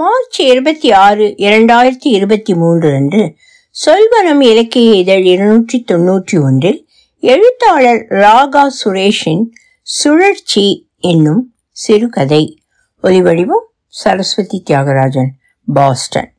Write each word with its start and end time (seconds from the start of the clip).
March 0.00 0.40
இருபத்தி 0.40 0.92
ஆறு 0.92 1.24
இரண்டாயிரத்தி 1.36 2.08
இருபத்தி 2.08 2.54
மூன்று 2.54 2.94
அன்று 2.94 3.34
சொல்வனம் 3.76 4.40
இலக்கிய 4.40 4.92
இதழ் 4.92 5.22
இருநூற்றி 5.22 5.84
தொன்னூற்றி 5.92 6.42
ஒன்றில் 6.42 6.88
எழுத்தாளர் 7.22 8.06
ராகா 8.10 8.62
சுரேஷின் 8.84 9.42
சுழற்சி 9.82 10.64
என்னும் 11.00 11.42
சிறுகதை. 11.70 12.62
ஒலிவடிவம் 13.02 13.66
சரஸ்வதி 13.86 14.62
தியாகராஜன் 14.70 15.30
பாஸ்டன். 15.66 16.30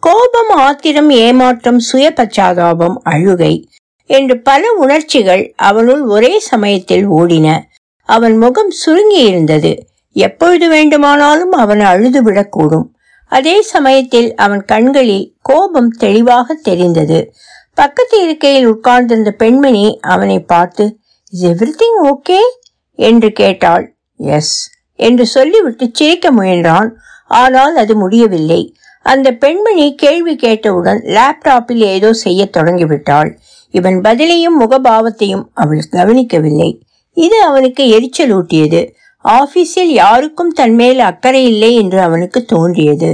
கோபம் 0.00 0.52
ஆத்திரம் 0.56 1.10
ஏமாற்றம் 1.10 1.78
சுய 1.78 2.12
பச்சாதாபம் 2.16 2.96
அழுகை 3.04 3.68
என்று 4.10 4.40
பல 4.40 4.72
உணர்ச்சிகள் 4.72 5.52
அவனுள் 5.56 6.02
ஒரே 6.02 6.38
சமயத்தில் 6.38 7.10
ஓடின. 7.10 7.60
அவன் 8.08 8.36
முகம் 8.36 8.70
சுருங்கி 8.70 9.22
இருந்தது 9.24 9.86
எப்பொழுது 10.16 10.68
வேண்டுமானாலும் 10.68 11.56
அவன் 11.64 11.80
அழுது 11.80 12.20
விடக்கூடும் 12.24 12.94
அதே 13.32 13.62
சமயத்தில் 13.62 14.34
அவன் 14.34 14.64
கண்களில் 14.64 15.26
கோபம் 15.40 15.90
தெளிவாக 15.90 16.54
தெரிந்தது. 16.54 17.18
பக்கத்து 17.74 18.22
இருக்கையில் 18.22 18.66
உட்கார்ந்திருந்த 18.66 19.30
பெண்மணி 19.30 19.98
அவனை 20.00 20.38
பார்த்து 20.40 20.84
இஸ் 21.32 21.44
எவ்ரிதிங் 21.44 21.98
ஓகே 22.04 22.40
என்று 22.98 23.32
கேட்டாள். 23.32 23.96
எஸ் 24.16 24.56
என்று 24.98 25.26
சொல்லிவிட்டு 25.26 25.86
சிரிக்க 25.92 26.30
முயன்றான். 26.32 26.90
ஆனால் 27.26 27.76
அது 27.76 27.94
முடியவில்லை. 27.96 28.60
அந்த 29.02 29.28
பெண்மணி 29.32 29.94
கேள்வி 29.94 30.36
கேட்டவுடன் 30.36 31.00
லேப்டாப்பில் 31.16 31.82
ஏதோ 31.86 32.12
செய்ய 32.12 32.48
தொடங்கிவிட்டாள். 32.56 33.30
இவன் 33.70 33.98
பதிலையும் 34.00 34.56
முகபாவத்தையும் 34.60 35.44
அவள் 35.54 35.82
கவனிக்கவில்லை. 35.90 36.70
இது 37.16 37.42
அவனுக்கு 37.42 37.82
எரிச்சலூட்டியது. 37.98 38.80
ஆபீஸில் 39.34 39.92
யாருக்கும் 40.02 40.52
தன்மேல் 40.52 40.98
அக்கறை 40.98 41.44
இல்லை 41.44 41.74
என்று 41.74 42.00
அவனுக்கு 42.00 42.44
தோன்றியது. 42.44 43.10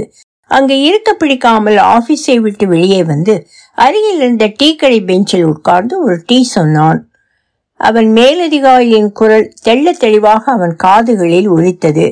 அங்கு 0.51 0.75
இருக்க 0.81 1.09
பிடிக்காமல் 1.13 1.77
ஆபீஸை 1.95 2.35
விட்டு 2.35 2.65
வெளியே 2.67 3.03
வந்து 3.03 3.33
அருகில் 3.77 4.19
இருந்த 4.19 4.45
டீ 4.57 4.75
கடை 4.75 4.99
பெஞ்சில் 5.01 5.45
உட்கார்ந்து 5.45 5.95
ஒரு 6.03 6.15
டீ 6.25 6.37
சொன்னான். 6.43 6.99
அவன் 7.79 8.09
மேலதிகாரியின் 8.13 9.09
குரல் 9.11 9.47
தெள்ள 9.65 9.91
தெளிவாக 9.97 10.51
அவன் 10.51 10.75
காதுகளில் 10.75 11.49
ஒழித்தது 11.49 12.05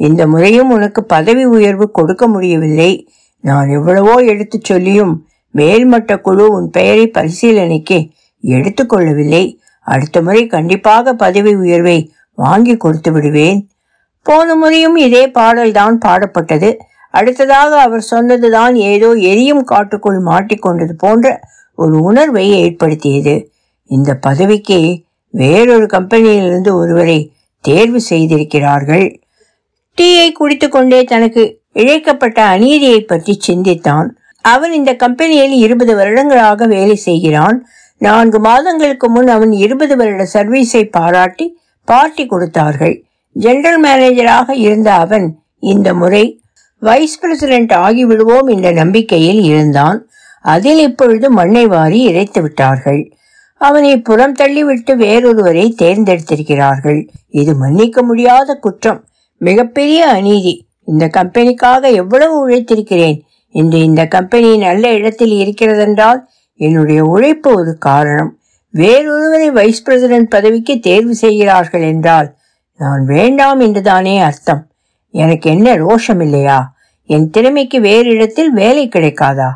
இந்த 0.00 0.22
முறையும் 0.26 0.70
உனக்கு 0.70 1.00
பதவி 1.04 1.44
உயர்வு 1.44 1.90
கொடுக்க 1.90 2.26
முடியவில்லை. 2.26 2.92
நான் 3.40 3.68
எவ்வளவோ 3.68 4.14
எடுத்து 4.22 4.58
சொல்லியும் 4.62 5.14
மேல்மட்ட 5.54 6.12
குழு 6.20 6.44
உன் 6.52 6.68
பெயரை 6.70 7.06
பரிசீலனைக்கு 7.08 7.98
எடுத்துக்கொள்ளவில்லை 8.44 9.44
அடுத்த 9.86 10.16
முறை 10.22 10.42
கண்டிப்பாக 10.46 11.14
பதவி 11.14 11.52
உயர்வை 11.54 11.98
வாங்கி 12.34 12.76
கொடுத்து 12.76 13.12
விடுவேன். 13.12 13.68
போன 14.22 14.54
முறையும் 14.54 14.96
இதே 14.96 15.28
பாடல்தான் 15.28 15.98
பாடப்பட்டது. 16.06 16.76
அடுத்ததாக 17.10 17.80
அவர் 17.80 18.00
சொன்னதுதான் 18.00 18.74
ஏதோ 18.74 19.12
எரியும் 19.12 19.64
காட்டுக்குள் 19.64 20.20
மாட்டிக்கொண்டது 20.22 20.92
போன்ற 20.98 21.40
ஒரு 21.74 22.00
உணர்வை 22.00 22.50
ஏற்படுத்தியது. 22.50 23.50
இந்த 23.86 24.14
பதவிக்கு 24.14 25.04
வேறொரு 25.30 25.86
கம்பெனியிலிருந்து 25.86 26.74
ஒருவரை 26.74 27.32
தேர்வு 27.60 28.00
செய்திருக்கிறார்கள். 28.00 29.20
டீயை 29.98 30.32
குடித்துக்கொண்டே 30.32 31.04
தனக்கு 31.04 31.60
இழைக்கப்பட்ட 31.74 32.38
அநீதியை 32.44 33.00
பற்றி 33.00 33.36
சிந்தித்தான். 33.38 34.16
அவன் 34.40 34.72
இந்த 34.72 34.94
கம்பெனியில் 34.94 35.52
இருபது 35.52 35.96
வருடங்களாக 35.96 36.66
வேலை 36.66 36.96
செய்கிறான். 36.96 37.66
நான்கு 37.98 38.40
மாதங்களுக்கு 38.40 39.08
முன் 39.08 39.28
அவன் 39.28 39.52
இருபது 39.52 39.96
வருட 39.96 40.26
சர்வீஸை 40.34 40.90
பாராட்டி 40.90 41.46
பார்ட்டி 41.84 42.26
கொடுத்தார்கள். 42.26 43.04
ஜெனரல் 43.32 43.82
மேனேஜராக 43.84 44.50
இருந்த 44.50 44.92
அவன் 44.92 45.38
இந்த 45.58 45.94
முறை 45.94 46.42
வைஸ் 46.78 47.18
பிரசிடென்ட் 47.18 47.72
ஆகிவிடுவோம் 47.72 48.48
என்ற 48.50 48.72
நம்பிக்கையில் 48.72 49.42
இருந்தான். 49.42 50.06
அதில் 50.42 50.78
இப்பொழுது 50.78 51.30
மண்ணை 51.30 51.66
வாரி 51.66 52.02
இறைத்து 52.02 52.42
விட்டார்கள். 52.42 53.12
அவனை 53.56 54.00
புறம் 54.00 54.34
தள்ளிவிட்டு 54.34 54.92
வேறொருவரை 54.96 55.66
தேர்ந்தெடுத்திருக்கிறார்கள். 55.82 57.08
இது 57.30 57.54
மன்னிக்க 57.54 58.02
முடியாத 58.02 58.54
குற்றம். 58.54 59.04
மிகப்பெரிய 59.36 60.06
அநீதி. 60.06 60.66
இந்த 60.84 61.04
கம்பெனிக்காக 61.06 61.92
எவ்வளவு 61.92 62.48
உழைத்திருக்கிறேன்? 62.48 63.20
இன்று 63.48 63.78
இந்த 63.82 64.06
கம்பெனி 64.06 64.56
நல்ல 64.56 64.92
இடத்தில் 64.92 65.30
இருக்கிறதென்றால் 65.30 66.20
என்னுடைய 66.56 67.04
உழைப்பு 67.04 67.54
ஒரு 67.54 67.76
காரணம். 67.78 68.38
வேறொருவரை 68.74 69.52
வைஸ் 69.52 69.82
பிரசிடென்ட் 69.82 70.30
பதவிக்கு 70.30 70.78
தேர்வு 70.78 71.14
செய்கிறார்கள் 71.14 71.82
என்றால் 71.82 72.34
நான் 72.76 73.04
வேண்டாம் 73.04 73.60
என்றுதானே 73.60 74.20
அர்த்தம். 74.20 74.66
எனக்கு 75.10 75.50
என்ன 75.50 75.76
ரோஷம் 75.76 76.22
இல்லையா? 76.22 76.74
என் 77.04 77.30
திறமைக்கு 77.30 77.80
வேறு 77.80 78.08
இடத்தில் 78.08 78.52
வேலை 78.52 78.88
கிடைக்காதா? 78.88 79.48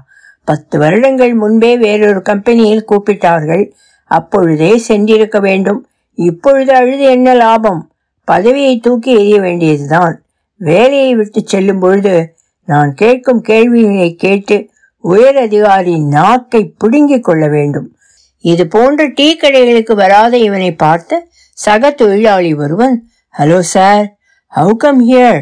பத்து 0.44 0.78
வருடங்கள் 0.78 1.34
முன்பே 1.34 1.76
வேறொரு 1.76 2.22
கம்பெனியில் 2.22 2.84
கூப்பிட்டார்கள். 2.88 3.72
அப்பொழுதே 4.04 4.82
சென்றிருக்க 4.88 5.40
வேண்டும். 5.40 5.86
இப்பொழுது 6.14 6.74
அழுது 6.74 7.02
என்ன 7.02 7.34
லாபம்? 7.34 7.90
பதவியை 8.24 8.78
தூக்கி 8.78 9.18
எறிய 9.18 9.40
வேண்டியதுதான். 9.40 10.22
வேலையை 10.56 11.14
விட்டு 11.14 11.42
செல்லும் 11.44 11.78
பொழுது 11.78 12.36
நான் 12.64 12.94
கேட்கும் 12.94 13.42
கேள்வியினை 13.42 14.14
கேட்டு 14.14 14.70
உயர் 14.98 15.36
அதிகாரி 15.36 16.00
நாக்கை 16.00 16.74
பிடுங்கிக் 16.78 17.24
கொள்ள 17.24 17.48
வேண்டும். 17.48 17.95
இது 18.44 18.64
போன்ற 18.66 19.06
டீ 19.08 19.26
கடைகளுக்கு 19.42 19.92
வராத 19.92 20.38
இவனை 20.38 20.70
பார்த்த 20.74 21.20
சக 21.58 21.90
தொழிலாளி 21.90 22.54
ஒருவன் 22.54 22.96
hello 23.34 23.58
sir 23.58 24.06
how 24.52 24.74
come 24.76 25.00
here 25.08 25.40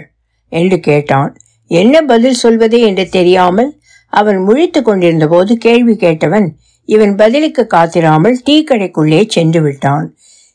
என்று 0.48 0.80
கேட்டான். 0.80 1.32
என்ன 1.70 2.02
பதில் 2.02 2.34
சொல்வது 2.34 2.80
என்று 2.80 3.04
தெரியாமல் 3.08 3.70
அவன் 4.12 4.38
முழித்து 4.48 4.82
கொண்டிருந்த 4.82 5.26
போது 5.26 5.52
கேள்வி 5.56 5.94
கேட்டவன் 5.94 6.46
இவன் 6.84 7.14
பதிலுக்கு 7.16 7.66
காத்திராமல் 7.74 8.36
டீ 8.44 8.56
கடைக்குள்ளே 8.70 9.20
சென்று 9.26 9.60
விட்டான். 9.62 10.06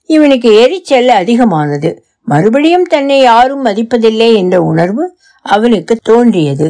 இவனுக்கு 0.09 0.49
எரிச்சல் 0.61 1.09
அதிகமானது. 1.09 1.89
மறுபடியும் 2.23 2.85
தன்னை 2.85 3.19
யாரும் 3.21 3.65
மதிப்பதில்லை 3.65 4.29
என்ற 4.33 4.55
உணர்வு 4.61 5.05
அவனுக்கு 5.45 5.93
தோன்றியது. 6.01 6.67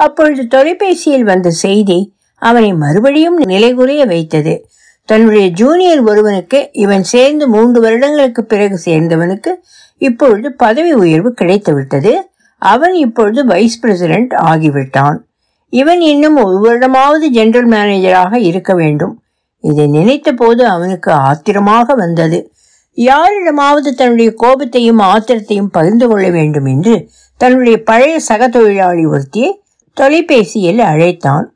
அப்பொழுது 0.00 0.42
தொலைபேசியில் 0.46 1.28
வந்த 1.32 1.50
செய்தி 1.50 1.98
அவனை 2.42 2.70
மறுபடியும் 2.74 3.38
நிலைகுறைய 3.42 4.02
வைத்தது. 4.06 4.54
தன்னுடைய 5.06 5.48
ஜூனியர் 5.48 6.00
ஒருவனுக்கு 6.00 6.68
இவன் 6.72 7.02
சேர்ந்து 7.02 7.48
மூன்று 7.48 7.80
வருடங்களுக்கு 7.80 8.44
பிறகு 8.44 8.80
சேர்ந்தவனுக்கு 8.84 9.50
இப்பொழுது 9.98 10.52
பதவி 10.52 10.92
உயர்வு 10.92 11.34
கிடைத்துவிட்டது. 11.40 12.14
அவன் 12.58 12.94
இப்பொழுது 12.94 13.44
வைஸ் 13.44 13.80
பிரசிடென்ட் 13.80 14.32
ஆகிவிட்டான். 14.32 15.18
இவன் 15.68 16.00
இன்னும் 16.00 16.36
ஒரு 16.36 16.58
வருடமாவது 16.64 17.28
ஜெனரல் 17.28 17.68
மேனேஜராக 17.68 18.34
இருக்க 18.36 18.74
வேண்டும். 18.74 19.22
இதை 19.60 19.86
நினைத்த 19.86 20.32
போது 20.32 20.66
அவனுக்கு 20.66 21.12
ஆத்திரமாக 21.12 21.94
வந்தது. 21.94 22.52
யாரிடமாவது 22.94 23.94
தன்னுடைய 23.94 24.34
கோபத்தையும் 24.42 25.00
ஆத்திரத்தையும் 25.00 25.72
பகிர்ந்து 25.72 26.08
கொள்ள 26.08 26.30
வேண்டும் 26.30 26.64
என்று 26.64 27.08
தன்னுடைய 27.36 27.82
பழைய 27.82 28.20
சக 28.20 28.48
தொழிலாளி 28.48 29.06
ஒருத்தியை 29.06 29.50
தொலைபேசியில் 29.92 30.78
அழைத்தான். 30.78 31.55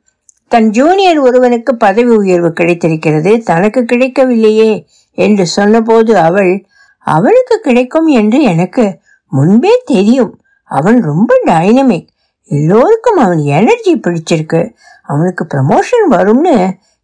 தன் 0.51 0.69
ஜூனியர் 0.69 1.17
ஒருவனுக்கு 1.17 1.75
பதவி 1.75 2.15
உயர்வு 2.15 2.53
கிடைத்திருக்கிறது. 2.53 3.39
தனக்கு 3.39 3.81
கிடைக்கவில்லையே 3.83 4.87
என்று 5.11 5.45
சொன்னபோது 5.45 6.17
அவள் 6.17 6.65
அவனுக்கு 6.97 7.59
கிடைக்கும் 7.59 8.07
என்று 8.07 8.41
எனக்கு 8.41 8.99
முன்பே 9.27 9.81
தெரியும். 9.85 10.41
அவன் 10.63 11.01
ரொம்ப 11.01 11.41
டைனமிக் 11.45 12.07
எல்லோருக்கும் 12.43 13.17
அவன் 13.17 13.37
எனர்ஜி 13.37 13.93
பிடிச்சிருக்கு. 13.95 14.73
அவனுக்கு 15.03 15.47
ப்ரமோஷன் 15.53 16.05
வரும்னு 16.09 16.55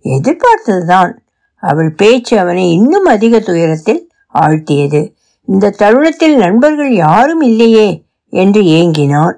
எதிர்பார்த்ததுதான். 0.04 1.12
அவள் 1.56 1.92
பேச்சு 1.94 2.40
அவனை 2.40 2.70
இன்னும் 2.70 3.06
அதிக 3.06 3.40
துயரத்தில் 3.40 4.12
ஆழ்த்தியது. 4.34 5.02
இந்த 5.48 5.70
தருணத்தில் 5.70 6.38
நண்பர்கள் 6.38 6.94
யாரும் 6.94 7.42
இல்லையே 7.42 8.04
என்று 8.30 8.62
ஏங்கினான். 8.62 9.38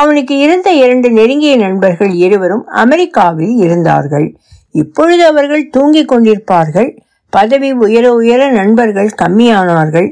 அவனுக்கு 0.00 0.34
இருந்த 0.38 0.68
இரண்டு 0.82 1.08
நெருங்கிய 1.10 1.54
நண்பர்கள் 1.56 2.12
இருவரும் 2.26 2.64
அமெரிக்காவில் 2.82 3.54
இருந்தார்கள். 3.64 4.26
இப்பொழுது 4.74 5.22
அவர்கள் 5.26 5.70
தூங்கிக் 5.70 6.10
கொண்டிருப்பார்கள். 6.12 6.90
பதவி 7.32 7.70
உயர 7.84 8.06
உயர 8.14 8.42
நண்பர்கள் 8.50 9.10
கம்மியானார்கள். 9.22 10.08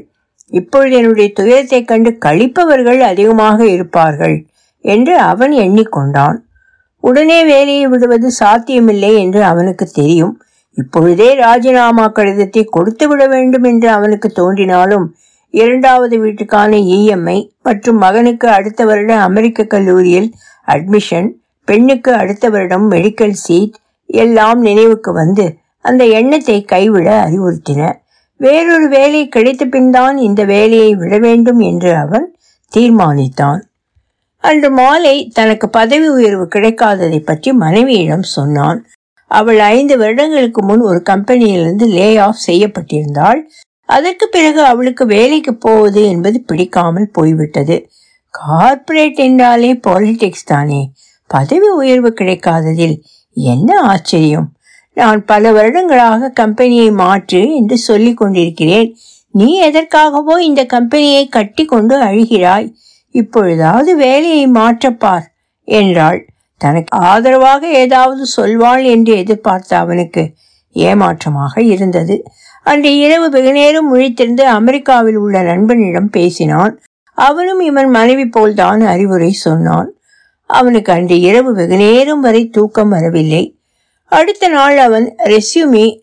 இப்பொழுது 0.51 0.95
என்னுடைய 0.95 1.27
துயரத்தை 1.33 1.81
கண்டு 1.83 2.11
கழிப்பவர்கள் 2.25 3.01
அதிகமாக 3.11 3.59
இருப்பார்கள் 3.75 4.35
என்று 4.85 5.13
அவன் 5.31 5.53
எண்ணிக்கொண்டான். 5.65 6.37
உடனே 7.03 7.39
வேலையை 7.43 7.85
விடுவது 7.87 8.27
சாத்தியமில்லை 8.39 9.11
என்று 9.23 9.41
அவனுக்கு 9.43 9.85
தெரியும். 9.99 10.33
இப்பொழுதே 10.77 11.29
ராஜினாமா 11.35 12.05
கடிதத்தை 12.07 12.63
கொடுத்து 12.75 13.05
விட 13.07 13.23
வேண்டும் 13.27 13.65
என்று 13.71 13.87
அவனுக்கு 13.89 14.29
தோன்றினாலும் 14.29 15.05
இரண்டாவது 15.53 16.15
வீட்டுக்கான 16.23 16.77
இஎம்ஐ 16.95 17.39
மற்றும் 17.63 17.97
மகனுக்கு 17.97 18.47
அடுத்த 18.49 18.85
வருடம் 18.85 19.19
அமெரிக்க 19.19 19.63
கல்லூரியில் 19.63 20.29
அட்மிஷன் 20.67 21.27
பெண்ணுக்கு 21.67 22.11
அடுத்த 22.13 22.49
வருடம் 22.49 22.85
மெடிக்கல் 22.91 23.35
சீட் 23.43 23.75
எல்லாம் 24.05 24.61
நினைவுக்கு 24.61 25.11
வந்து 25.13 25.45
அந்த 25.85 26.03
எண்ணத்தை 26.19 26.57
கைவிட 26.63 27.07
அறிவுறுத்தின. 27.25 27.81
வேறொரு 28.39 28.87
வேலை 28.89 29.21
கிடைத்த 29.27 29.63
பின்தான் 29.65 30.17
இந்த 30.17 30.41
வேலையை 30.45 30.95
விட 30.95 31.17
வேண்டும் 31.17 31.59
என்று 31.59 31.91
அவன் 31.95 32.25
தீர்மானித்தான். 32.71 33.61
அன்று 34.43 34.69
மாலை 34.71 35.15
தனக்கு 35.33 35.67
பதவி 35.69 36.07
உயர்வு 36.07 36.45
கிடைக்காததை 36.55 37.19
பற்றி 37.19 37.53
மனைவியிடம் 37.53 38.25
சொன்னான். 38.37 38.79
அவள் 39.31 39.59
ஐந்து 39.75 39.95
வருடங்களுக்கு 39.97 40.61
முன் 40.63 40.81
ஒரு 40.81 40.99
கம்பெனியிலிருந்து 41.09 41.85
லே 41.97 42.09
ஆஃப் 42.17 42.41
செய்யப்பட்டிருந்தாள். 42.47 43.41
அதற்கு 43.89 44.27
பிறகு 44.27 44.61
அவளுக்கு 44.63 45.05
வேலைக்கு 45.05 45.53
போவது 45.55 46.01
என்பது 46.07 46.41
பிடிக்காமல் 46.41 47.09
போய்விட்டது. 47.11 47.89
கார்ப்பரேட் 48.29 49.15
என்றாலே 49.15 49.73
பாலிடிக்ஸ் 49.73 50.45
தானே. 50.45 50.91
பதவி 51.27 51.69
உயர்வு 51.69 52.13
கிடைக்காததில் 52.21 52.95
என்ன 53.33 53.79
ஆச்சரியம்? 53.81 54.47
நான் 54.93 55.25
பல 55.25 55.51
வருடங்களாக 55.51 56.29
கம்பெனியை 56.29 56.91
மாற்று 56.91 57.55
என்று 57.55 57.77
சொல்லிக் 57.77 58.17
கொண்டிருக்கிறேன். 58.17 58.95
நீ 59.29 59.61
எதற்காகவோ 59.61 60.37
இந்த 60.39 60.65
கம்பெனியை 60.65 61.27
கட்டி 61.27 61.65
கொண்டு 61.65 61.95
அழுகிறாய். 62.03 62.67
இப்பொழுதாவது 63.15 63.95
வேலையை 63.95 64.47
மாற்றப்பார் 64.47 65.25
என்றாள். 65.67 66.19
தனக்கு 66.57 66.97
ஆதரவாக 66.97 67.67
ஏதாவது 67.67 68.23
சொல்வாள் 68.37 68.83
என்று 68.85 69.13
எதிர்பார்த்த 69.17 69.77
அவனுக்கு 69.77 70.23
ஏமாற்றமாக 70.75 71.61
இருந்தது. 71.63 72.15
அன்று 72.63 72.97
இரவு 72.97 73.29
வெகுநேரம் 73.29 73.95
முழித்திருந்து 73.95 74.41
அமெரிக்காவில் 74.41 75.15
உள்ள 75.15 75.41
நண்பனிடம் 75.41 76.09
பேசினான். 76.09 76.81
அவனும் 77.13 77.59
இவன் 77.59 77.89
மனைவி 77.89 78.25
போல்தான் 78.25 78.81
அறிவுரை 78.81 79.31
சொன்னான். 79.31 79.93
அவனுக்கு 80.45 80.93
அன்று 80.93 81.19
இரவு 81.19 81.53
வெகுநேரம் 81.53 82.21
வரை 82.21 82.49
தூக்கம் 82.49 82.89
வரவில்லை. 82.89 83.57
அடுத்த 84.05 84.47
நாள் 84.47 84.77
அவன் 84.77 85.15
ரெஸ்யூமி 85.23 85.99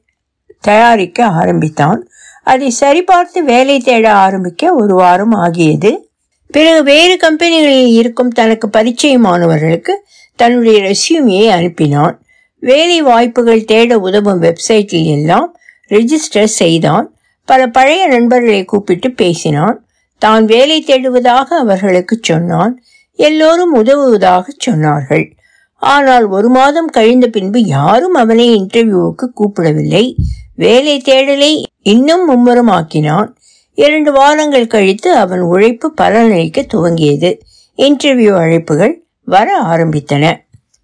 தயாரிக்க 0.61 1.25
ஆரம்பித்தான். 1.25 2.09
அதை 2.43 2.73
சரிபார்த்து 2.81 3.39
வேலை 3.39 3.79
தேட 3.79 4.13
ஆரம்பிக்க 4.13 4.75
ஒரு 4.75 4.95
வாரம் 4.95 5.33
ஆகியது. 5.33 6.09
பிறகு 6.47 6.83
வேறு 6.83 7.17
கம்பெனிகளில் 7.17 7.93
இருக்கும் 7.93 8.29
தனக்கு 8.29 8.69
பரிச்சயமானவர்களுக்கு 8.69 9.93
தன்னுடைய 10.37 10.79
ரெஸ்யூமியை 10.83 11.47
அனுப்பினான். 11.59 12.19
வேலை 12.61 13.03
வாய்ப்புகள் 13.03 13.65
தேட 13.65 13.99
உதவும் 13.99 14.43
வெப்சைட்டில் 14.43 15.05
எல்லாம் 15.05 15.55
ரிஜிஸ்டர் 15.91 16.55
செய்தான். 16.61 17.15
பல 17.45 17.67
பழைய 17.67 18.07
நண்பர்களை 18.07 18.65
கூப்பிட்டு 18.65 19.11
பேசினான். 19.11 19.85
தான் 20.19 20.45
வேலை 20.45 20.85
தேடுவதாக 20.87 21.49
அவர்களுக்கு 21.63 22.19
சொன்னான். 22.23 22.83
எல்லோரும் 23.15 23.75
உதவுவதாக 23.75 24.53
சொன்னார்கள். 24.67 25.33
ஆனால் 25.77 26.27
ஒரு 26.27 26.49
மாதம் 26.49 26.87
கழிந்த 26.87 27.27
பின்பு 27.27 27.63
யாரும் 27.63 28.15
அவனை 28.15 28.47
இன்டர்வியூவுக்கு 28.55 29.27
கூப்பிடவில்லை. 29.35 30.15
வேலை 30.55 31.03
தேடலை 31.05 31.63
இன்னும் 31.83 32.25
மும்முரமாக்கினான். 32.31 33.29
இரண்டு 33.75 34.13
வாரங்கள் 34.13 34.67
கழித்து 34.67 35.15
அவன் 35.15 35.41
உழைப்பு 35.41 35.95
பலனளிக்க 36.01 36.67
துவங்கியது. 36.75 37.31
இன்டர்வியூ 37.77 38.33
அழைப்புகள் 38.37 38.95
வர 39.25 39.63
ஆரம்பித்தன. 39.63 40.37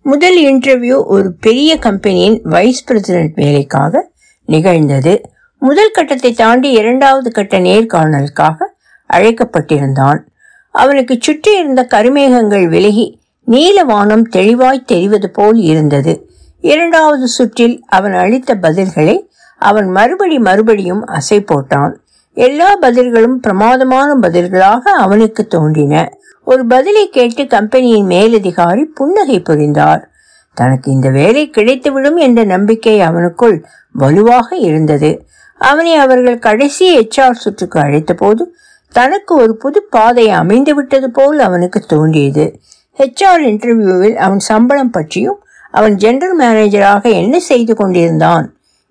முதல் 0.02 0.44
இன்டர்வியூ 0.44 1.05
ஒரு 1.06 1.32
பெரிய 1.41 1.79
கம்பெனியின் 1.79 2.41
வைஸ் 2.43 2.85
பிரசிடென்ட் 2.85 3.35
வேலைக்காக 3.35 4.11
நிகழ்ந்தது. 4.47 5.31
முதல் 5.59 5.91
கட்டத்தை 5.91 6.33
தாண்டி 6.33 6.71
இரண்டாவது 6.71 7.31
கட்ட 7.33 7.59
நேர்காணலுக்காக 7.59 8.57
அழைக்கப்பட்டிருந்தான். 9.11 10.19
அவனுக்கு 10.71 11.19
சுற்றி 11.21 11.59
இருந்த 11.59 11.87
கருமேகங்கள் 11.91 12.69
விலகி 12.69 13.19
நீல 13.45 13.85
வானம் 13.85 14.25
தெளிவாய் 14.29 14.87
தெரிவது 14.87 15.31
போல் 15.31 15.57
இருந்தது. 15.57 16.29
இரண்டாவது 16.61 17.29
சுற்றில் 17.29 17.83
அவன் 17.87 18.13
அளித்த 18.13 18.55
பதில்களை 18.55 19.27
அவன் 19.59 19.89
மறுபடி 19.89 20.39
மறுபடியும் 20.39 21.07
அசை 21.07 21.39
போட்டான். 21.39 21.93
எல்லா 22.35 22.79
பதில்களும் 22.81 23.37
பிரமாதமான 23.41 24.15
பதில்களாக 24.15 24.79
அவனுக்கு 24.79 25.47
தோன்றின. 25.47 26.13
ஒரு 26.45 26.67
பதிலை 26.67 27.09
கேட்டு 27.09 27.47
கம்பெனியின் 27.47 28.07
மேலதிகாரி 28.07 28.85
புன்னகை 28.85 29.41
புரிந்தார். 29.41 30.11
தனக்கு 30.56 30.88
இந்த 30.93 31.08
வேலை 31.11 31.43
கிடைத்துவிடும் 31.56 32.19
என்ற 32.26 32.41
நம்பிக்கை 32.44 33.00
அவனுக்குள் 33.00 33.56
வலுவாக 33.94 34.49
இருந்தது. 34.69 35.11
அவனை 35.61 35.94
அவர்கள் 35.94 36.38
கடைசி 36.38 36.87
எச்ஆர் 36.99 37.43
சுற்றுக்கு 37.43 37.79
அழைத்த 37.81 38.14
போது 38.14 38.43
தனக்கு 38.94 39.32
ஒரு 39.35 39.55
புது 39.56 39.81
பாதை 39.91 40.26
அமைந்து 40.31 40.73
விட்டது 40.75 41.08
போல் 41.11 41.38
அவனுக்கு 41.38 41.81
தோன்றியது. 41.87 42.44
ஹெச்ஆர் 42.99 43.43
இன்டர்வியூவில் 43.50 44.17
அவன் 44.17 44.43
சம்பளம் 44.50 44.91
பற்றியும் 44.91 45.41
அவன் 45.70 45.94
ஜெனரல் 45.97 46.37
மேனேஜராக 46.41 47.02
என்ன 47.12 47.38
செய்து 47.41 47.73
கொண்டிருந்தான் 47.75 48.47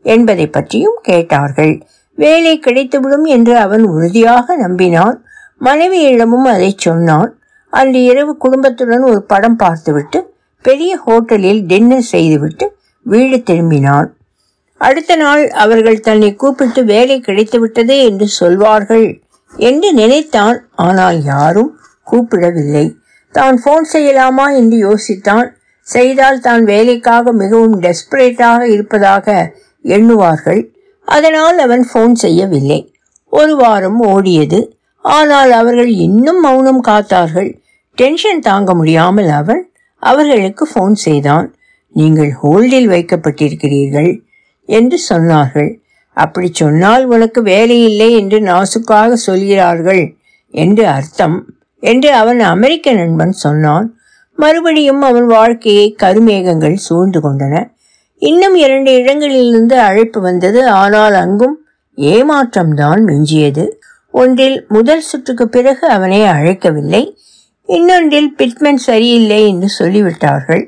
என்பதை 0.05 0.47
பற்றியும் 0.47 0.99
கேட்டார்கள். 1.01 1.73
வேலை 2.17 2.53
கிடைத்துவிடும் 2.65 3.25
என்று 3.35 3.53
அவன் 3.57 3.83
உறுதியாக 3.85 4.55
நம்பினான். 4.57 5.17
மனைவியிடமும் 5.61 6.47
அதை 6.53 6.69
சொன்னான். 6.77 7.31
அன்று 7.73 7.99
இரவு 8.03 8.33
குடும்பத்துடன் 8.37 9.03
ஒரு 9.03 9.21
படம் 9.23 9.55
பார்த்துவிட்டு 9.55 10.19
பெரிய 10.67 10.91
ஹோட்டலில் 11.05 11.61
டின்னர் 11.71 12.07
செய்துவிட்டு 12.13 12.65
வீடு 13.05 13.37
திரும்பினான் 13.49 14.09
அடுத்த 14.81 15.13
நாள் 15.15 15.43
அவர்கள் 15.63 16.05
தன்னை 16.07 16.29
கூப்பிட்டு 16.35 16.81
வேலை 16.93 17.17
கிடைத்துவிட்டது 17.27 17.95
என்று 18.07 18.27
சொல்வார்கள் 18.39 19.05
என்று 19.53 19.89
நினைத்தான். 19.93 20.57
ஆனால் 20.85 21.17
யாரும் 21.33 21.71
கூப்பிடவில்லை. 22.07 22.85
தான் 23.35 23.57
ஃபோன் 23.61 23.85
செய்யலாமா 23.93 24.45
என்று 24.59 24.77
யோசித்தான். 24.87 25.47
செய்தால் 25.87 26.43
தான் 26.47 26.63
வேலைக்காக 26.71 27.31
மிகவும் 27.41 27.77
டெஸ்பரேட்டாக 27.85 28.61
இருப்பதாக 28.73 29.35
எண்ணுவார்கள். 29.85 30.61
அதனால் 31.07 31.57
அவன் 31.65 31.83
ஃபோன் 31.89 32.15
செய்யவில்லை. 32.23 32.79
ஒரு 33.33 33.53
வாரம் 33.55 33.99
ஓடியது. 34.13 34.59
ஆனால் 35.05 35.51
அவர்கள் 35.61 35.91
இன்னும் 36.07 36.41
மௌனம் 36.45 36.83
காத்தார்கள். 36.89 37.49
டென்ஷன் 37.97 38.45
தாங்க 38.49 38.71
முடியாமல் 38.73 39.31
அவன் 39.39 39.63
அவர்களுக்கு 40.11 40.63
ஃபோன் 40.71 40.95
செய்தான். 41.05 41.47
நீங்கள் 41.95 42.31
ஹோல்டில் 42.41 42.89
வைக்கப்பட்டிருக்கிறீர்கள் 42.93 44.11
என்று 44.69 44.97
சொன்னார்கள். 45.09 45.69
அப்படி 46.17 46.49
சொன்னால் 46.53 47.03
உனக்கு 47.05 47.39
வேலை 47.51 47.77
இல்லை 47.83 48.09
என்று 48.19 48.37
நாசுக்காக 48.41 49.13
சொல்கிறார்கள் 49.27 50.03
என்று 50.53 50.83
அர்த்தம் 50.87 51.37
என்று 51.83 52.09
அவன் 52.21 52.41
அமெரிக்க 52.53 52.93
நண்பன் 52.93 53.35
சொன்னான். 53.45 53.87
மறுபடியும் 54.37 55.01
அவன் 55.01 55.27
வாழ்க்கையை 55.27 55.87
கருமேகங்கள் 56.03 56.77
சூழ்ந்து 56.85 57.19
கொண்டன. 57.19 57.55
இன்னும் 58.21 58.55
இரண்டு 58.55 58.91
இடங்களிலிருந்து 58.99 59.75
அழைப்பு 59.79 60.19
வந்தது. 60.21 60.61
ஆனால் 60.81 61.15
அங்கும் 61.23 61.55
ஏமாற்றம்தான் 61.97 63.01
மிஞ்சியது. 63.09 63.65
ஒன்றில் 64.13 64.57
முதல் 64.67 65.05
சுற்றுக்கு 65.09 65.45
பிறகு 65.47 65.85
அவனை 65.87 66.19
அழைக்கவில்லை. 66.33 67.03
இன்னொன்றில் 67.67 68.31
பிட்மெண்ட் 68.37 68.83
சரியில்லை 68.87 69.47
என்று 69.47 69.69
சொல்லிவிட்டார்கள். 69.79 70.63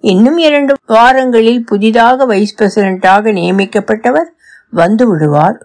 இன்னும் 0.00 0.38
இரண்டு 0.38 0.74
வாரங்களில் 0.86 1.64
புதிதாக 1.64 2.24
வைஸ் 2.24 2.56
பிரசிடென்டாக 2.58 3.32
நியமிக்கப்பட்டவர் 3.32 4.28
வந்து 4.70 5.08
விடுவார். 5.08 5.58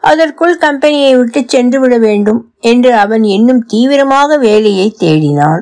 அதற்குள் 0.00 0.56
கம்பெனியை 0.56 1.16
விட்டு 1.16 1.44
சென்று 1.46 1.80
விட 1.80 1.98
வேண்டும் 1.98 2.52
என்று 2.60 2.94
அவன் 2.94 3.24
இன்னும் 3.24 3.66
தீவிரமாக 3.66 4.38
வேலையை 4.38 4.96
தேடினான். 5.00 5.60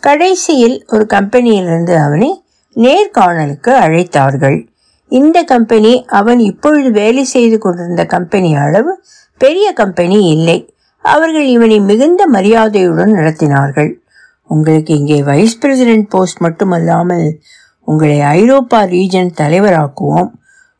கடைசியில் 0.00 0.84
ஒரு 0.88 1.06
கம்பெனியிலிருந்து 1.12 1.94
அவனை 1.96 2.42
நேர்காணலுக்கு 2.76 3.72
அழைத்தார்கள். 3.84 4.68
இந்த 5.08 5.42
கம்பெனி 5.42 6.04
அவன் 6.06 6.38
இப்பொழுது 6.38 6.90
வேலை 6.90 7.24
செய்து 7.24 7.58
கொண்டிருந்த 7.58 8.04
கம்பெனி 8.04 8.56
அளவு 8.56 9.04
பெரிய 9.36 9.72
கம்பெனி 9.72 10.18
இல்லை. 10.26 10.74
அவர்கள் 11.00 11.46
இவனை 11.46 11.80
மிகுந்த 11.80 12.26
மரியாதையுடன் 12.26 13.12
நடத்தினார்கள். 13.12 13.90
உங்களுக்கு 14.46 14.94
இங்கே 14.94 15.22
வைஸ் 15.22 15.58
பிரசிடென்ட் 15.58 16.08
போஸ்ட் 16.08 16.38
மட்டுமல்லாமல் 16.38 17.40
உங்களை 17.84 18.20
ஐரோப்பா 18.20 18.82
ரீஜன் 18.82 19.30
தலைவராக்குவோம். 19.36 20.30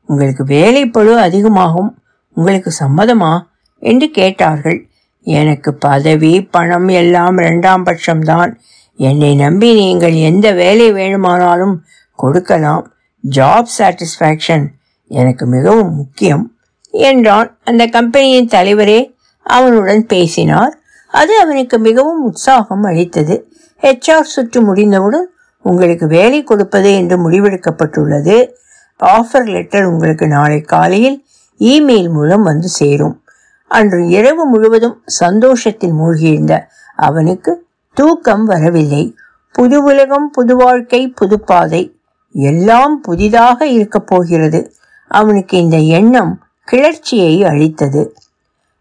உங்களுக்கு 0.07 0.45
வேலைப்பழு 0.45 1.15
அதிகமாகும். 1.15 1.99
உங்களுக்கு 2.35 2.73
சம்மதமா? 2.81 3.41
என்று 3.79 4.11
கேட்டார்கள். 4.11 4.89
எனக்கு 5.23 5.75
பதவி 5.75 6.45
பணம் 6.45 6.89
எல்லாம் 6.89 7.39
இரண்டாம் 7.39 7.87
பட்சம்தான். 7.87 8.55
என்னை 8.97 9.35
நம்பி 9.35 9.75
நீங்கள் 9.75 10.15
எந்த 10.15 10.53
வேலை 10.53 10.93
வேணுமானாலும் 10.93 11.83
கொடுக்கலாம். 12.17 12.93
ஜாப் 13.31 13.67
சாட்டிஸ்ஃபேக்ஷன் 13.79 14.67
எனக்கு 15.09 15.47
மிகவும் 15.47 15.95
முக்கியம் 15.95 16.57
என்றான் 16.91 17.59
அந்த 17.65 17.87
கம்பெனியின் 17.87 18.47
தலைவரே. 18.47 19.13
அவனுடன் 19.43 20.07
பேசினார். 20.07 20.79
அது 21.09 21.41
அவனுக்கு 21.41 21.79
மிகவும் 21.79 22.25
உற்சாகம் 22.25 22.83
அளித்தது. 22.83 23.54
ஹெச்ஆர் 23.85 24.33
சுற்று 24.35 24.63
முடிந்தவுடன் 24.63 25.29
உங்களுக்கு 25.63 26.07
வேலை 26.07 26.45
கொடுப்பது 26.45 26.95
என்று 26.95 27.31
முடிவெடுக்கப்பட்டுள்ளது. 27.31 28.53
ஆஃபர் 29.01 29.49
லெட்டர் 29.49 29.85
உங்களுக்கு 29.85 30.27
நாளை 30.27 30.61
காலையில் 30.61 31.25
இமெயில் 31.59 32.11
மூலம் 32.11 32.43
வந்து 32.43 32.69
சேரும். 32.69 33.23
அன்று 33.67 34.09
இரவு 34.09 34.45
முழுவதும் 34.47 35.03
சந்தோஷத்தில் 35.07 35.93
மூழ்கியிருந்த 35.93 36.63
அவனுக்கு 36.97 37.67
தூக்கம் 37.95 38.45
வரவில்லை. 38.45 39.17
புது 39.53 39.83
உலகம் 39.83 40.31
புது 40.31 40.57
வாழ்க்கை 40.57 41.09
புது 41.09 41.41
பாதை 41.41 41.97
எல்லாம் 42.33 43.01
புதிதாக 43.01 43.67
இருக்கப் 43.67 44.07
போகிறது. 44.07 44.73
அவனுக்கு 45.09 45.59
இந்த 45.59 45.77
எண்ணம் 45.77 46.45
கிளர்ச்சியை 46.65 47.45
அளித்தது. 47.45 48.17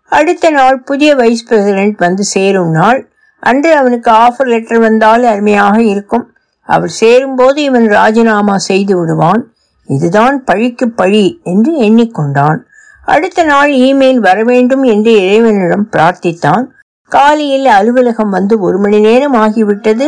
அடுத்த 0.06 0.50
நாள் 0.50 0.80
புதிய 0.80 1.16
வைஸ் 1.16 1.48
பிரசிடென்ட் 1.48 1.98
வந்து 1.98 2.24
சேரும் 2.24 2.70
நாள் 2.70 3.13
அன்று 3.44 3.76
அவனுக்கு 3.76 4.12
ஆஃபர் 4.12 4.50
லெட்டர் 4.54 4.80
வந்தால் 4.80 5.24
அருமையாக 5.24 5.82
இருக்கும். 5.84 6.26
அவர் 6.66 6.90
சேரும்போது 6.90 7.64
இவன் 7.64 7.88
ராஜினாமா 7.88 8.58
செய்து 8.58 9.00
விடுவான். 9.00 9.42
இதுதான் 9.88 10.44
பழிக்கு 10.44 10.90
பழி 10.90 11.40
என்று 11.44 11.72
எண்ணிக்கொண்டான். 11.82 12.60
அடுத்த 13.06 13.44
நாள் 13.44 13.72
இமெயில் 13.72 14.22
வர 14.28 14.44
வேண்டும் 14.44 14.84
என்று 14.84 15.12
இறைவனிடம் 15.26 15.90
பிரார்த்தித்தான். 15.92 16.64
காலையில் 17.08 17.66
அலுவலகம் 17.66 18.30
வந்து 18.30 18.60
ஒரு 18.60 18.78
மணி 18.78 19.00
நேரம் 19.00 19.36
ஆகிவிட்டது. 19.36 20.08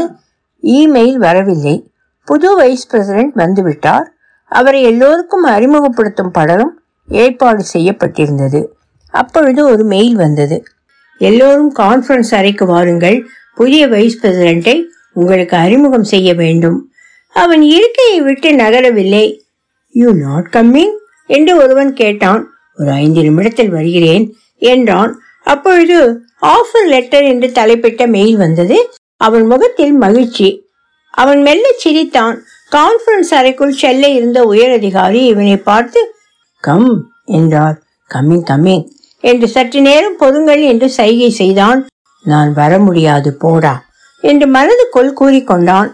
இமெயில் 0.63 1.17
வரவில்லை. 1.25 1.75
புது 2.25 2.55
வைஸ் 2.55 2.87
பிரசிடென்ட் 2.87 3.35
வந்துவிட்டார். 3.35 4.05
அவரை 4.49 4.81
எல்லோருக்கும் 4.81 5.43
அறிமுகப்படுத்தும் 5.43 6.31
படலும் 6.31 6.73
ஏற்பாடு 7.07 7.63
செய்யப்பட்டிருந்தது. 7.73 8.65
அப்பொழுது 9.13 9.65
ஒரு 9.65 9.83
மெயில் 9.83 10.15
வந்தது. 10.15 10.63
எல்லோரும் 11.17 11.75
கான்ஃபரன்ஸ் 11.75 12.35
அறைக்கு 12.35 12.65
வாருங்கள். 12.65 13.27
புதிய 13.55 13.87
வைஸ் 13.87 14.25
பிரசிடென்ட்டை 14.25 14.83
உங்களுக்கு 15.13 15.57
அறிமுகம் 15.57 16.03
செய்ய 16.03 16.33
வேண்டும். 16.33 16.91
அவன் 17.29 17.61
இருக்கையை 17.61 18.21
விட்டு 18.21 18.51
நகரவில்லை. 18.51 19.39
யூ 19.89 20.13
நாட் 20.13 20.49
கம்மிங் 20.51 20.95
என்று 21.27 21.57
ஒருவன் 21.57 21.93
கேட்டான். 21.93 22.49
ஒரு 22.77 22.91
ஐந்து 22.91 23.21
நிமிடத்தில் 23.21 23.69
வருகிறேன் 23.69 24.35
என்றான். 24.57 25.19
அப்பொழுது 25.43 26.21
ஆஃபர் 26.41 26.87
லெட்டர் 26.87 27.23
என்று 27.23 27.47
தலைப்பிட்ட 27.47 28.07
மெயில் 28.07 28.37
வந்தது. 28.37 28.89
அவன் 29.15 29.45
முகத்தில் 29.45 29.93
மகிழ்ச்சி. 29.93 30.49
அவன் 31.09 31.41
மெல்ல 31.41 31.65
சிரித்தான். 31.77 32.43
கான்ஃபரன்ஸ் 32.71 33.33
அறைக்குள் 33.33 33.71
செல்ல 33.71 34.07
இருந்த 34.07 34.43
உயர் 34.43 34.71
அதிகாரி 34.71 35.25
இவனை 35.25 35.57
பார்த்து 35.57 36.13
கம் 36.59 37.11
என்றார். 37.25 37.81
கம்மிங் 38.13 38.45
கம்மிங் 38.49 38.85
என்று 39.25 39.47
சற்று 39.47 39.79
நேரம் 39.81 40.17
பொதுங்கள் 40.19 40.61
என்று 40.63 40.87
சைகை 40.89 41.29
செய்தான். 41.29 41.79
நான் 42.25 42.51
வர 42.53 42.79
முடியாது 42.79 43.29
போடா 43.33 43.73
என்று 44.23 44.45
மனதுக்குள் 44.47 45.11
கூறிக்கொண்டான். 45.21 45.89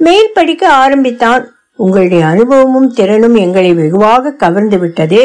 மேல் 0.00 0.34
படிக்க 0.34 0.64
ஆரம்பித்தான். 0.72 1.44
உங்களுடைய 1.76 2.22
அனுபவமும் 2.26 2.90
திறனும் 2.92 3.34
எங்களை 3.34 3.74
வெகுவாக 3.74 4.32
கவர்ந்து 4.32 4.78
விட்டது. 4.78 5.20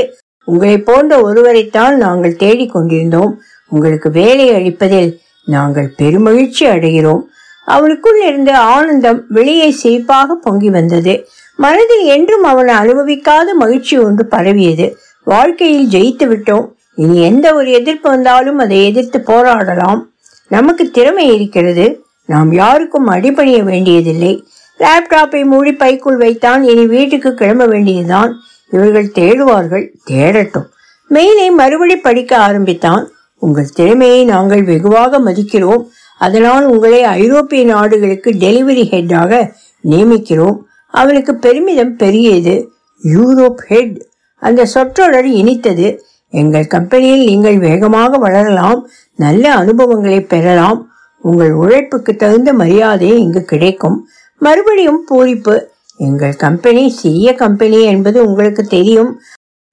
உங்களை 0.47 0.77
போன்ற 0.79 1.21
ஒருவரைத்தான் 1.21 1.95
நாங்கள் 1.97 2.39
தேடிக்கொண்டிருந்தோம் 2.39 3.33
உங்களுக்கு 3.71 4.09
வேலை 4.11 4.47
அளிப்பதில் 4.51 5.11
நாங்கள் 5.47 5.89
பெருமகிழ்ச்சி 5.99 6.65
அடைகிறோம். 6.73 7.21
அவனுக்குள் 7.67 8.19
இருந்த 8.27 8.51
ஆனந்தம் 8.75 9.19
வெளியே 9.29 9.69
சிரிப்பாக 9.83 10.35
பொங்கி 10.41 10.69
வந்தது. 10.69 11.13
மனதில் 11.55 12.05
என்றும் 12.15 12.43
அவன் 12.43 12.71
அனுபவிக்காத 12.81 13.49
மகிழ்ச்சி 13.53 13.95
ஒன்று 13.97 14.23
பரவியது. 14.25 14.87
வாழ்க்கையில் 15.27 15.89
ஜெயித்து 15.89 16.25
விட்டோம். 16.25 16.67
இனி 17.01 17.21
எந்த 17.21 17.53
ஒரு 17.53 17.71
எதிர்ப்பு 17.71 18.09
வந்தாலும் 18.09 18.57
அதை 18.57 18.85
எதிர்த்து 18.85 19.23
போராடலாம். 19.25 20.01
நமக்கு 20.47 20.91
திறமை 20.91 21.33
இருக்கிறது. 21.33 22.03
நாம் 22.25 22.53
யாருக்கும் 22.53 23.07
அடிபணிய 23.07 23.63
வேண்டியதில்லை. 23.63 24.43
லேப்டாப்பை 24.79 25.45
மூடி 25.45 25.73
பைக்குள் 25.73 26.17
வைத்தான் 26.17 26.63
இனி 26.63 26.85
வீட்டுக்கு 26.87 27.33
கிளம்ப 27.33 27.65
வேண்டியதுதான். 27.65 28.33
இவர்கள் 28.71 29.11
தேடுவார்கள் 29.15 29.87
தேடட்டும். 30.11 30.67
மெயிலை 31.09 31.51
மறுபடி 31.57 31.95
படிக்க 31.95 32.37
ஆரம்பித்தான். 32.37 33.09
உங்கள் 33.39 33.69
திறமையை 33.69 34.25
நாங்கள் 34.25 34.63
வெகுவாக 34.63 35.19
மதிக்கிறோம். 35.19 35.87
அதனால் 36.17 36.65
உங்களை 36.65 37.03
ஐரோப்பிய 37.03 37.63
நாடுகளுக்கு 37.63 38.29
டெலிவரி 38.29 38.83
ஹெட்டாக 38.93 39.51
நியமிக்கிறோம். 39.83 40.57
அவனுக்கு 40.91 41.35
பெருமிதம் 41.35 41.95
பெரியது. 41.95 42.71
யூரோப் 43.03 43.61
ஹெட் 43.67 44.05
அந்த 44.39 44.65
சொற்றொடர் 44.65 45.27
இனித்தது. 45.27 46.05
எங்கள் 46.31 46.67
கம்பெனியில் 46.67 47.23
நீங்கள் 47.25 47.57
வேகமாக 47.57 48.17
வளரலாம் 48.17 48.81
நல்ல 49.15 49.43
அனுபவங்களை 49.53 50.19
பெறலாம். 50.33 50.79
உங்கள் 51.23 51.53
உழைப்புக்கு 51.53 52.11
தகுந்த 52.15 52.53
மரியாதை 52.53 53.09
இங்கு 53.23 53.41
கிடைக்கும். 53.45 53.97
மறுபடியும் 54.41 55.01
பூரிப்பு. 55.09 55.55
எங்கள் 55.97 56.35
கம்பெனி 56.35 56.83
சிறிய 57.01 57.29
கம்பெனி 57.33 57.79
என்பது 57.93 58.17
உங்களுக்கு 58.27 58.63
தெரியும். 58.67 59.11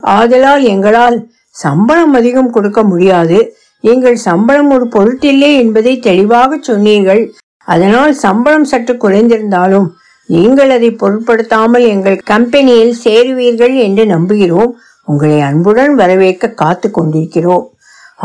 ஆதலால் 0.03 0.65
எங்களால் 0.65 1.17
சம்பளம் 1.51 2.13
அதிகம் 2.13 2.51
கொடுக்க 2.51 2.81
முடியாது. 2.83 3.39
நீங்கள் 3.81 4.19
சம்பளம் 4.29 4.71
ஒரு 4.71 4.87
பொருட்டில்லை 4.97 5.51
என்பதை 5.63 5.95
தெளிவாக 5.99 6.59
சொன்னீர்கள். 6.61 7.23
அதனால் 7.69 8.13
சம்பளம் 8.25 8.65
சற்று 8.65 8.95
குறைந்திருந்தாலும் 8.95 9.89
நீங்கள் 10.29 10.71
அதை 10.71 10.91
பொருட்படுத்தாமல் 10.91 11.85
எங்கள் 11.95 12.19
கம்பெனியில் 12.25 12.95
சேருவீர்கள் 13.05 13.75
என்று 13.87 14.05
நம்புகிறோம். 14.07 14.73
உங்களை 15.09 15.39
அன்புடன் 15.41 15.95
வரவேற்க 15.95 16.55
காத்து 16.63 16.89
கொண்டிருக்கிறோம் 16.91 17.67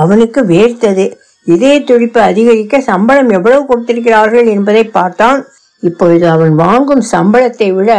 அவனுக்கு 0.01 0.39
வேர்த்தது. 0.43 1.05
இதய 1.47 1.75
துடிப்பு 1.83 2.19
அதிகரிக்க 2.21 2.79
சம்பளம் 2.81 3.29
எவ்வளவு 3.29 3.63
கொடுத்திருக்கிறார்கள் 3.65 4.47
என்பதை 4.47 4.83
பார்த்தான். 4.97 5.39
இப்பொழுது 5.83 6.25
அவன் 6.29 6.53
வாங்கும் 6.55 7.03
சம்பளத்தை 7.11 7.69
விட 7.73 7.91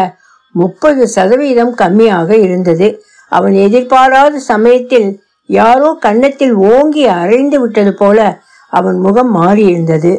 முப்பது 0.55 1.03
சதவீதம் 1.09 1.75
கம்மியாக 1.83 2.31
இருந்தது. 2.47 2.89
அவன் 3.33 3.55
எதிர்பாராத 3.67 4.39
சமயத்தில் 4.53 5.09
யாரோ 5.49 5.89
கன்னத்தில் 6.01 6.55
ஓங்கி 6.73 7.05
அரைந்து 7.21 7.57
விட்டது 7.59 7.93
போல 7.95 8.19
அவன் 8.73 8.99
முகம் 8.99 9.33
மாறியிருந்தது. 9.41 10.13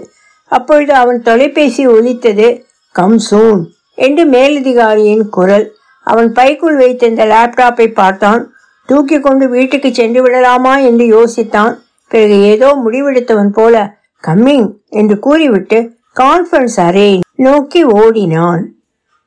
அப்பொழுது 0.52 0.94
அவன் 0.94 1.20
தொலைபேசி 1.22 1.84
ஒலித்தது 1.88 2.48
கம் 2.96 3.18
சூன் 3.30 3.62
என்று 3.98 4.24
மேலதிகாரியின் 4.30 5.26
குரல். 5.30 5.66
அவன் 6.08 6.30
பைக்குள் 6.34 6.78
வைத்திருந்த 6.78 7.24
லேப்டாப்பை 7.26 7.88
பார்த்தான். 7.94 8.42
தூக்கி 8.86 9.20
கொண்டு 9.20 9.50
வீட்டுக்கு 9.50 9.94
சென்று 9.94 10.22
விடலாமா 10.22 10.78
என்று 10.78 11.06
யோசித்தான். 11.06 11.76
பிறகு 12.08 12.42
ஏதோ 12.42 12.68
முடிவெடுத்தவன் 12.86 13.54
போல 13.54 13.98
கம்மிங் 14.28 14.68
என்று 14.90 15.20
கூறிவிட்டு 15.20 15.80
கான்ஃபரன்ஸ் 16.20 16.78
அரே 16.78 17.20
நோக்கி 17.36 17.84
ஓடினான். 17.84 18.64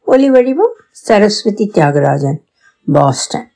ஒலி 0.05 0.31
வடிவம் 0.31 0.75
சரஸ்வதி 0.91 1.71
தியாகராஜன் 1.75 2.39
பாஸ்டன். 2.93 3.49